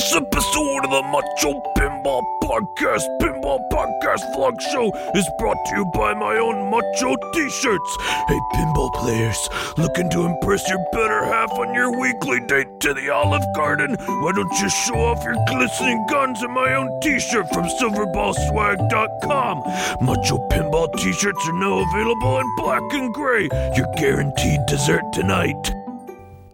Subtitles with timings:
[0.00, 5.84] This episode of the Macho Pinball Podcast, Pinball Podcast Vlog Show, is brought to you
[5.92, 7.96] by my own Macho t shirts.
[8.26, 9.36] Hey, pinball players,
[9.76, 13.94] looking to impress your better half on your weekly date to the Olive Garden?
[14.06, 19.58] Why don't you show off your glistening guns in my own t shirt from silverballswag.com?
[20.00, 23.50] Macho Pinball t shirts are now available in black and gray.
[23.76, 25.79] Your guaranteed dessert tonight.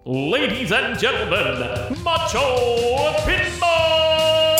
[0.09, 1.59] Ladies and gentlemen,
[2.05, 2.39] Macho
[3.27, 4.57] Pinball!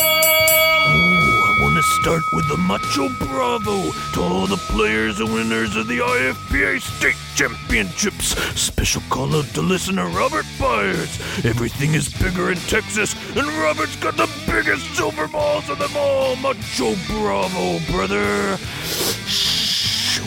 [1.47, 5.87] I want to start with the Macho Bravo to all the players and winners of
[5.87, 8.37] the IFPA State Championships.
[8.61, 11.21] Special call out to listener Robert Byers.
[11.45, 16.35] Everything is bigger in Texas, and Robert's got the biggest silver balls of them all.
[16.35, 18.59] Macho Bravo, brother.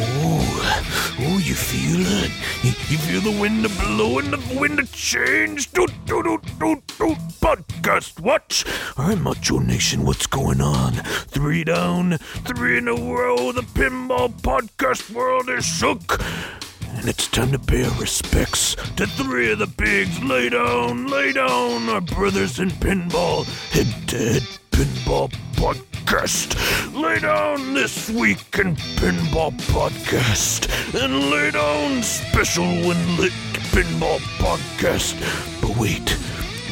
[0.02, 2.32] Oh, oh, you feel it?
[2.64, 5.72] You, feel the wind blowing, the wind a change?
[5.74, 7.18] Doot, doot, doot, doot, doot.
[7.42, 8.64] Podcast watch.
[8.98, 10.94] Right, Macho Nation, what's going on?
[11.28, 13.52] Three down, three in a row.
[13.52, 16.24] The pinball podcast world is shook.
[16.92, 20.24] And it's time to pay our respects to three of the bigs.
[20.24, 23.46] Lay down, lay down, our brothers in pinball.
[23.72, 25.30] Head to head pinball
[25.60, 26.56] podcast.
[26.96, 30.70] Lay down this week in pinball podcast.
[30.96, 33.34] And lay down special when lit
[33.74, 35.20] pinball podcast.
[35.62, 36.18] But wait.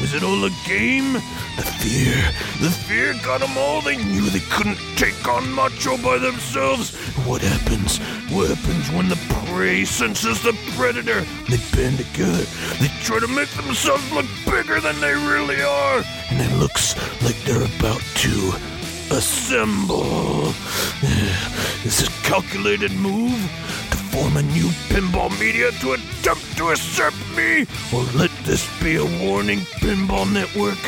[0.00, 1.12] Was it all a game?
[1.12, 2.14] The fear.
[2.62, 3.82] The fear got them all.
[3.82, 6.94] They knew they couldn't take on Macho by themselves.
[7.26, 7.98] What happens?
[8.32, 11.20] What happens when the prey senses the predator?
[11.50, 12.46] They band together.
[12.80, 16.02] They try to make themselves look bigger than they really are.
[16.30, 18.77] And it looks like they're about to
[19.10, 20.48] assemble.
[21.84, 23.38] Is it a calculated move?
[23.90, 27.66] to form a new pinball media to attempt to usurp me?
[27.92, 30.78] Or let this be a warning, Pinball Network?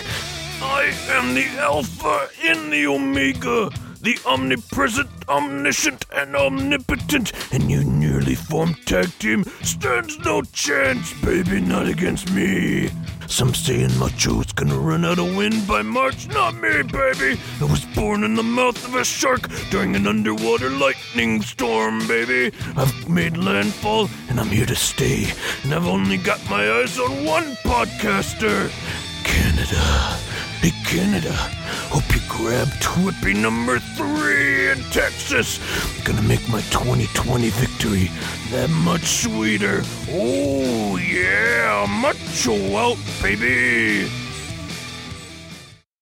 [0.62, 8.34] I am the Alpha in the Omega, the omnipresent, omniscient, and omnipotent, and your newly
[8.34, 12.90] formed tag team stands no chance, baby, not against me.
[13.26, 16.26] Some saying Macho's gonna run out of wind by March.
[16.28, 17.40] Not me, baby.
[17.60, 22.52] I was born in the mouth of a shark during an underwater lightning storm, baby.
[22.76, 25.32] I've made landfall and I'm here to stay.
[25.62, 28.68] And I've only got my eyes on one podcaster
[29.22, 30.29] Canada.
[30.60, 31.32] Hey, Canada.
[31.88, 35.58] Hope you grabbed Whippy number three in Texas.
[36.04, 38.10] Gonna make my 2020 victory
[38.50, 39.80] that much sweeter.
[40.10, 41.86] Oh, yeah.
[41.88, 44.10] Macho out, baby.